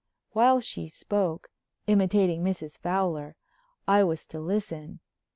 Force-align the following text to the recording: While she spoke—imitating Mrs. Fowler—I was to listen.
While 0.31 0.61
she 0.61 0.87
spoke—imitating 0.89 2.43
Mrs. 2.43 2.75
Fowler—I 2.79 4.03
was 4.03 4.25
to 4.29 4.39
listen. 4.39 4.99